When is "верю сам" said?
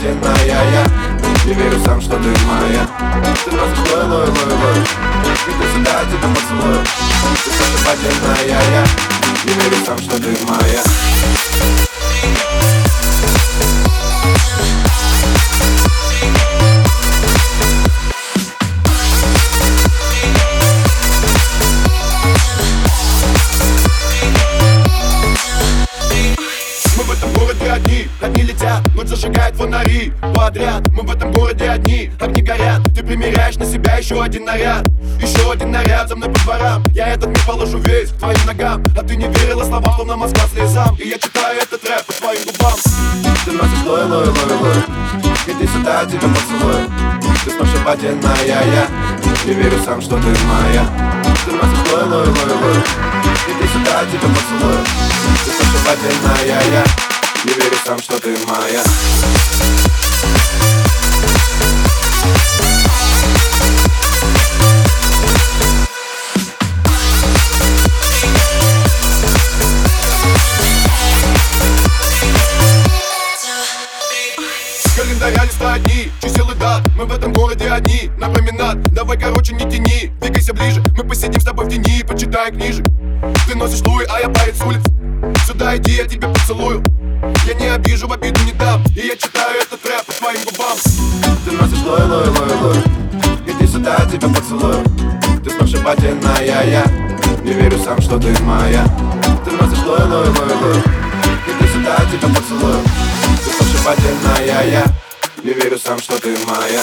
1.52-2.00, 9.52-9.98, 49.54-50.00, 57.54-57.98, 97.52-98.00, 105.52-105.98